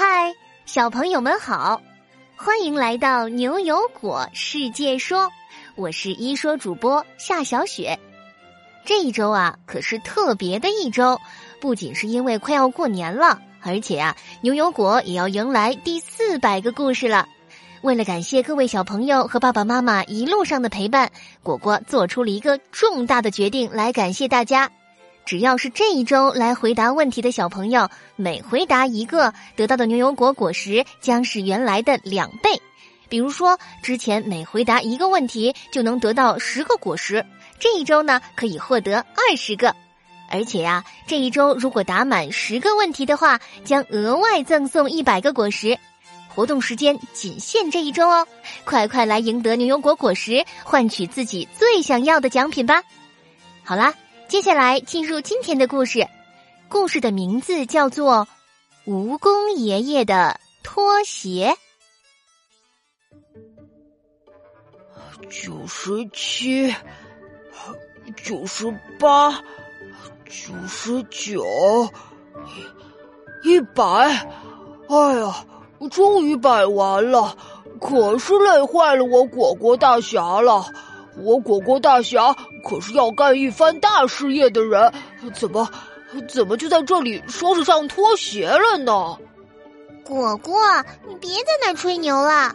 [0.00, 0.32] 嗨，
[0.64, 1.82] 小朋友们好，
[2.36, 5.28] 欢迎来到牛油果世界说，
[5.74, 7.98] 我是一说主播夏小雪。
[8.84, 11.20] 这一周啊，可是特别的一周，
[11.60, 17.28] 不仅是因为快要过年了，而且啊，牛油果也要迎来第四百个故事了。
[17.82, 21.10] 为了感谢各位小朋友和爸爸妈妈一路上的陪伴，
[21.42, 24.70] 果果做出了一个重大的决定来感谢大家。
[25.28, 32.58] 只要是这一周来回答问题的小朋友，每回答一个，得到的牛油果果实将是原来的两倍。
[33.10, 37.26] 比如说，之前每回答一个问题就能得到十个果实，
[37.58, 39.76] 这一周呢可以获得二十个。
[40.30, 45.78] 而且呀，这一周如果答满十个问题的话，将额外赠送一百个果实。
[46.34, 48.26] 活动时间仅限这一周哦，
[48.64, 52.82] 快快来赢得牛油果果实，换取自己最想要的奖品吧！
[53.62, 53.92] 好啦。
[54.28, 56.06] 接下来进入今天的故事，
[56.68, 58.28] 故事的名字叫做
[58.90, 61.56] 《蜈蚣爷爷的拖鞋》。
[65.30, 66.74] 九十七，
[68.22, 69.32] 九十八，
[70.26, 71.88] 九十九，
[73.44, 73.84] 一百！
[74.90, 75.46] 哎呀，
[75.90, 77.34] 终于摆完了，
[77.80, 80.66] 可是累坏了我果果大侠了。
[81.20, 84.92] 我果果大侠可是要干一番大事业的人，
[85.34, 85.68] 怎么
[86.28, 89.16] 怎么就在这里收拾上拖鞋了呢？
[90.04, 90.54] 果果，
[91.06, 92.54] 你别在那吹牛了，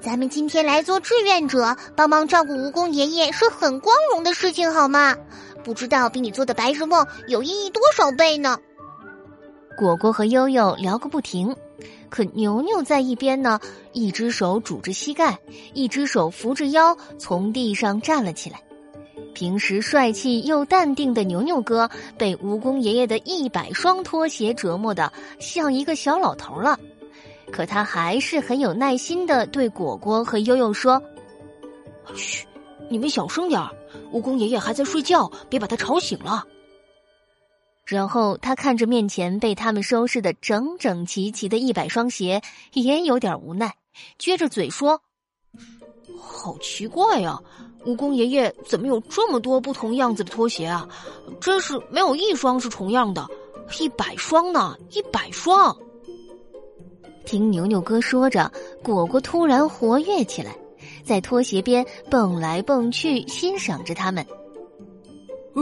[0.00, 5.14] 咱们今天来做志愿者，帮忙照顾蜈蚣爷爷是很光荣的事情，好吗？
[5.62, 8.58] 不知道比你做的白日梦有意义多少倍呢？
[9.76, 11.54] 果果和悠悠聊个不停。
[12.08, 13.60] 可牛牛在一边呢，
[13.92, 15.38] 一只手拄着膝盖，
[15.74, 18.62] 一只手扶着腰，从地上站了起来。
[19.34, 26.78] 平时帅气又淡定的牛牛哥，被蜈蚣爷爷的一百双拖鞋折磨的像一个小老头了。
[27.52, 31.00] 可他还是很有耐心的对果果和悠悠说
[32.16, 32.44] ：“嘘，
[32.90, 33.70] 你们小声点儿，
[34.12, 36.44] 蜈蚣爷爷还在睡觉，别把他吵醒了。”
[37.88, 42.42] 然后他看着面前被他们收拾的整整齐齐的一百双鞋，
[42.74, 43.76] 也有点无奈，
[44.20, 45.00] 撅着嘴说
[46.20, 47.40] ：“好奇怪呀，
[47.86, 50.86] 蜈蚣爷爷怎么有这么多不同样子的拖鞋啊？
[51.40, 53.26] 真是没有一双是重样的，
[53.80, 55.74] 一百双呢，一百双。”
[57.24, 60.54] 听牛牛哥说着，果果突然活跃起来，
[61.04, 64.26] 在拖鞋边蹦来蹦去，欣赏着他们。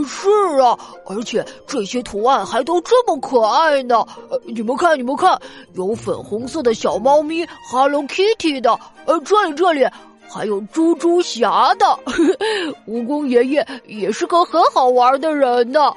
[0.04, 0.28] 是
[0.60, 4.04] 啊，而且这些图案还都这么可爱呢！
[4.44, 5.40] 你们看，你们看，
[5.74, 9.86] 有粉红色的小猫咪 Hello Kitty 的，呃，这里这里
[10.28, 11.86] 还有猪猪侠的。
[12.86, 15.92] 蜈蚣爷爷也是个很好玩的人呢。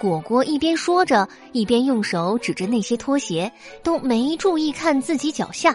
[0.00, 3.50] 果果一边说着，一边用手指着那些拖鞋，
[3.84, 5.74] 都没注意看自己脚下。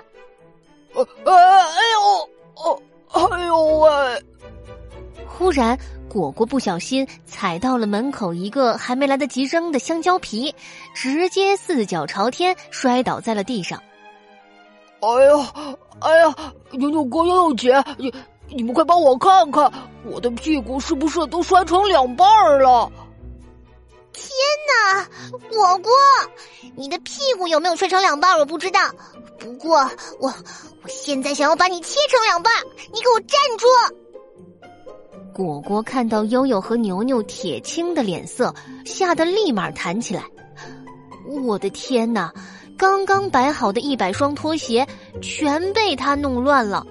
[0.94, 2.82] 呃，哎呦，哦，
[3.32, 3.90] 哎呦喂！
[5.38, 5.78] 忽然。
[6.10, 10.56] 果果不小心踩到了门口一个还没来得及扔的香蕉皮，
[10.96, 13.78] 直接四脚朝天摔倒在了地上。
[15.02, 15.54] 哎呀，
[16.00, 16.34] 哎呀，
[16.72, 18.12] 牛牛哥、悠悠姐，你
[18.48, 19.72] 你们快帮我看看，
[20.06, 22.26] 我的屁股是不是都摔成两半
[22.60, 22.90] 了？
[24.14, 24.32] 天
[24.68, 25.06] 哪，
[25.50, 25.92] 果果，
[26.76, 28.40] 你的屁股有没有摔成两半？
[28.40, 28.80] 我不知道，
[29.38, 29.78] 不过
[30.20, 30.34] 我
[30.82, 32.52] 我现在想要把你切成两半，
[32.94, 33.68] 你给我站住！
[35.38, 38.52] 果果看到悠悠和牛牛铁青的脸色，
[38.86, 40.24] 吓得立马弹起来。
[41.44, 42.34] 我的天哪！
[42.76, 44.88] 刚刚摆好的一百双拖鞋
[45.22, 46.84] 全被他弄乱了。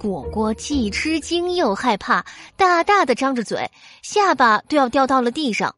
[0.00, 2.24] 果果既吃惊又害怕，
[2.56, 3.68] 大大的张着嘴，
[4.02, 5.74] 下巴都要掉到了地上。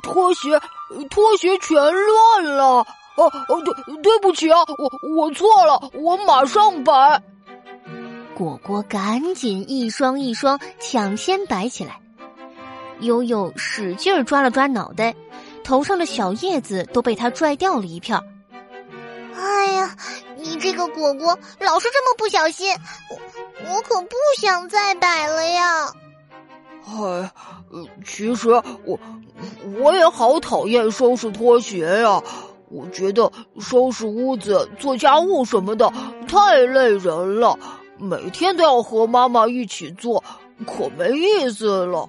[0.00, 0.48] 拖鞋，
[1.10, 2.86] 拖鞋全乱了！
[3.16, 7.20] 哦哦，对，对不起啊，我我错了，我马上摆。
[8.42, 12.00] 果果赶紧一双一双抢先摆起来，
[12.98, 15.14] 悠悠使劲抓了抓脑袋，
[15.62, 18.20] 头上的小叶子都被他拽掉了一片。
[19.36, 19.96] 哎呀，
[20.36, 22.74] 你这个果果老是这么不小心，
[23.10, 25.86] 我我可不想再摆了呀！
[26.84, 27.30] 哎，
[28.04, 28.50] 其实
[28.84, 28.98] 我
[29.78, 32.20] 我也好讨厌收拾拖鞋呀，
[32.70, 33.30] 我觉得
[33.60, 35.92] 收拾屋子、做家务什么的
[36.26, 37.56] 太累人了。
[38.02, 40.24] 每天都要和妈妈一起做，
[40.66, 42.08] 可没意思了。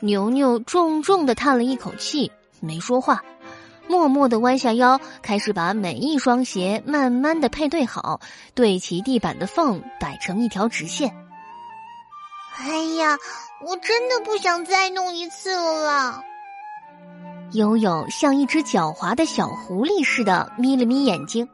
[0.00, 3.22] 牛牛重重的叹了一口气，没说话，
[3.86, 8.20] 默默的弯下腰，开始把每一双鞋慢慢的配对好，
[8.54, 11.14] 对齐地板的缝，摆成一条直线。
[12.56, 13.18] 哎呀，
[13.66, 16.22] 我真的不想再弄一次了。
[17.52, 21.46] 悠悠像一只狡猾的小狐狸似的眯了眯眼睛。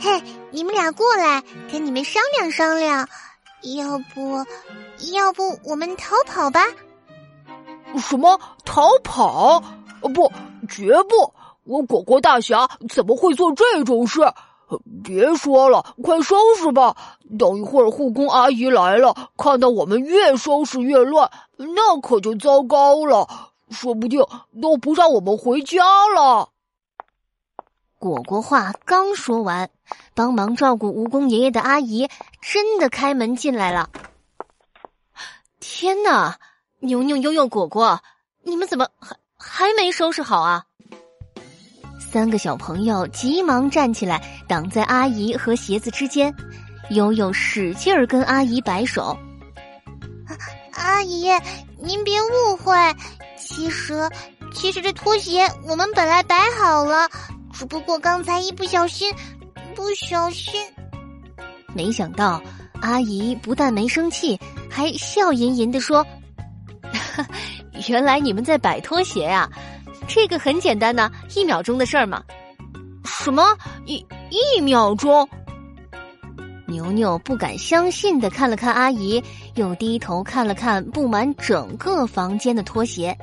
[0.00, 1.42] 嘿，你们俩过来，
[1.72, 3.08] 跟你们商量商量，
[3.76, 4.44] 要不，
[5.12, 6.64] 要不我们逃跑吧？
[7.98, 9.60] 什么逃跑？
[10.14, 10.30] 不，
[10.68, 11.34] 绝不！
[11.64, 14.20] 我果果大侠怎么会做这种事？
[15.02, 16.94] 别说了，快收拾吧！
[17.38, 23.26] 等一会儿护工阿姨来了，看到我们越收拾越乱，那可就糟糕了，
[23.70, 24.24] 说不定
[24.62, 25.82] 都不让我们回家
[26.14, 26.50] 了。
[27.98, 29.68] 果果话刚说完，
[30.14, 32.08] 帮忙照顾蜈蚣爷爷的阿姨
[32.40, 33.90] 真的开门进来了。
[35.58, 36.38] 天哪！
[36.80, 38.00] 牛牛、悠悠、果果，
[38.44, 40.64] 你们怎么还还没收拾好啊？
[41.98, 46.32] 三个小朋友急忙站起来，挡在阿姨和鞋子之间。
[46.90, 49.18] 悠悠使劲儿跟阿姨摆手
[50.72, 51.28] ：“阿姨，
[51.76, 52.74] 您别误会，
[53.36, 54.08] 其实，
[54.54, 57.10] 其实这拖鞋我们本来摆好了。”
[57.58, 59.12] 只不过刚才一不小心，
[59.74, 60.62] 不小心，
[61.74, 62.40] 没想到
[62.80, 64.38] 阿姨不但没生气，
[64.70, 66.06] 还笑吟吟的说
[67.88, 69.50] ：“原来你们在摆拖鞋呀？
[70.06, 72.22] 这个很简单呐，一秒钟的事儿嘛。”
[73.04, 73.42] 什么
[73.86, 75.28] 一一秒钟？
[76.68, 79.20] 牛牛不敢相信的看了看阿姨，
[79.56, 83.18] 又低头看了看布满整个房间的拖鞋。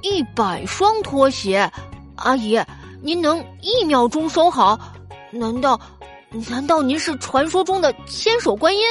[0.00, 1.70] 一百双拖鞋，
[2.16, 2.58] 阿姨。
[3.04, 4.78] 您能一秒钟收好？
[5.32, 5.78] 难道
[6.48, 8.82] 难道您是传说中的千手观音？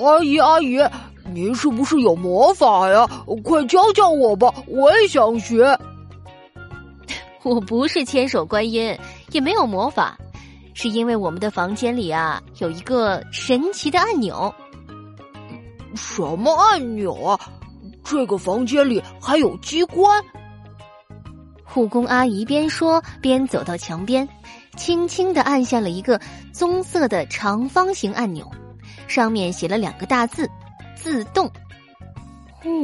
[0.00, 0.78] 阿姨阿姨，
[1.32, 3.04] 您是不是有魔法呀？
[3.42, 5.76] 快教教我吧，我也想学。
[7.42, 8.96] 我不是千手观音，
[9.32, 10.16] 也没有魔法，
[10.72, 14.54] 是因为我们的房间里啊有一个神奇的按钮。
[15.96, 17.40] 什么按钮啊？
[18.04, 20.22] 这个房间里还有机关？
[21.76, 24.26] 护工阿姨边说边走到墙边，
[24.78, 26.18] 轻轻的按下了一个
[26.50, 28.50] 棕色的长方形按钮，
[29.06, 30.48] 上面写了两个大字
[30.96, 31.52] “自动”。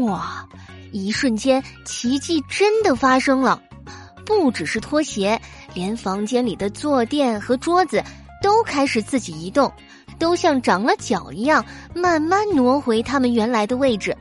[0.04, 0.46] 哇！
[0.92, 3.62] 一瞬间，奇迹真的发生了，
[4.26, 5.40] 不只是拖鞋，
[5.72, 8.04] 连房间里的坐垫和桌子
[8.42, 9.72] 都开始自己移动，
[10.18, 11.64] 都像长了脚一样，
[11.94, 14.14] 慢慢挪回他们原来的位置。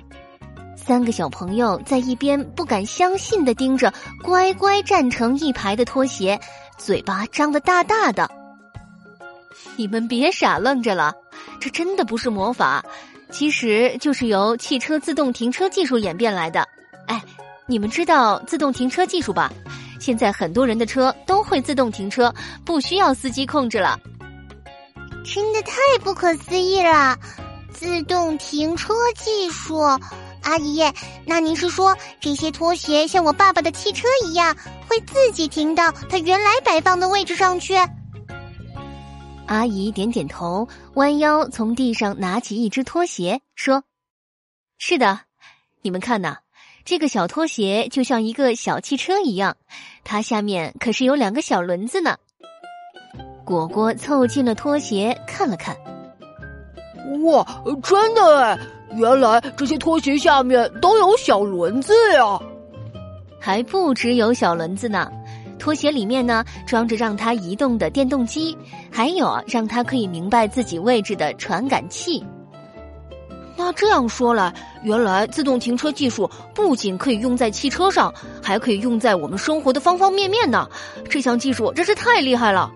[0.84, 3.94] 三个小朋友在一边不敢相信的盯着
[4.24, 6.40] 乖乖站成一排的拖鞋，
[6.78, 8.30] 嘴巴张得大大的。
[9.76, 11.14] 你们别傻愣着了，
[11.60, 12.84] 这真的不是魔法，
[13.30, 16.68] 其实就是由汽车自动停车技术演变来的。
[17.06, 17.22] 哎，
[17.68, 19.52] 你们知道自动停车技术吧？
[20.00, 22.34] 现在很多人的车都会自动停车，
[22.66, 24.00] 不需要司机控制了。
[25.24, 27.16] 真的太不可思议了！
[27.72, 29.80] 自动停车技术。
[30.42, 30.84] 阿姨，
[31.26, 34.56] 那您是说这些拖鞋像我爸爸的汽车一样，
[34.88, 37.76] 会自己停到它原来摆放的位置上去？
[39.48, 43.84] 阿姨点点头，弯腰从地上拿起一只拖鞋，说
[44.80, 45.20] ：“是的，
[45.82, 46.38] 你们看呐，
[46.86, 49.58] 这个小拖鞋就像一个小汽车一样，
[50.04, 52.18] 它下面可是有两个小轮子呢。”
[53.44, 55.76] 果果凑近了拖鞋看了看，
[57.24, 57.46] 哇，
[57.84, 58.58] 真的哎！
[58.96, 62.40] 原来这些拖鞋下面都有小轮子呀，
[63.40, 65.10] 还不只有小轮子呢。
[65.58, 68.58] 拖鞋里面呢装着让它移动的电动机，
[68.90, 72.24] 还有让它可以明白自己位置的传感器。
[73.56, 80.68] 那这样说来，原来自动停车技术不仅可以用在汽车上，还可以用在我们生活的方方面面呢。
[81.08, 82.72] 这项技术真是太厉害了。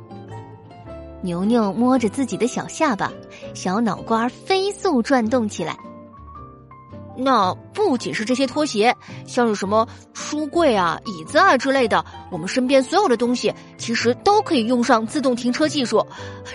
[1.22, 3.12] 牛牛摸着自己的小下巴，
[3.56, 5.76] 小脑瓜飞速转动起来。
[7.18, 8.96] 那不仅是这些拖鞋，
[9.26, 16.06] 像是什么书柜啊、椅子啊之类的，我们身边所有的东西，其实都可以用上自动停车技术，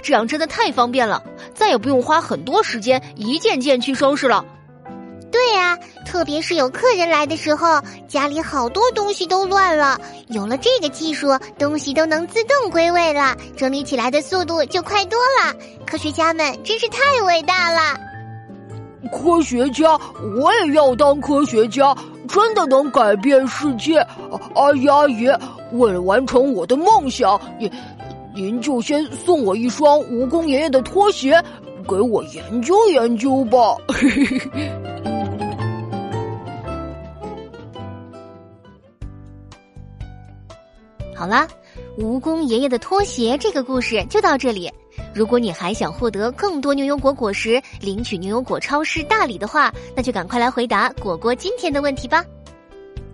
[0.02, 1.22] 这样真的太方便了，
[1.54, 4.44] 再也不用花很多时间一件件去收拾了。
[5.32, 9.98] 对呀，特别是有客人来的时候，家里好多东西都乱了，
[10.28, 15.54] 有了这个技术，东西都能自动归位了，整理起来的速度就快多了。
[15.86, 18.09] 科学家们真是太伟大了。
[19.08, 19.98] 科学家，
[20.36, 21.96] 我也要当科学家，
[22.28, 23.98] 真的能改变世界。
[24.54, 25.26] 阿姨阿姨，
[25.72, 27.70] 为了完成我的梦想，您
[28.34, 31.42] 您就先送我一双蜈蚣爷爷的拖鞋，
[31.88, 33.76] 给我研究研究吧。
[41.16, 41.46] 好啦，
[41.98, 44.72] 蜈蚣爷爷的拖鞋这个故事就到这里。
[45.14, 52.24] 如果你还想获得更多牛油果果实，领取牛油果超市大礼的话，那就赶快来回答果果今天的问题吧。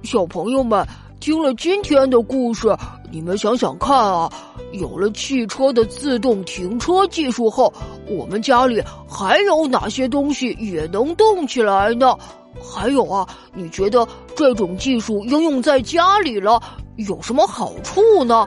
[0.02, 0.86] 小朋友们，
[1.20, 2.76] 听了今天的故事，
[3.10, 4.30] 你们想想看啊，
[4.72, 7.72] 有了汽车的自动停车技术后，
[8.08, 12.14] 我们家里还有哪些东西也能动起来呢？
[12.62, 16.60] 还有啊，你觉得这种技术应用在家里了，
[16.96, 18.46] 有什么好处呢？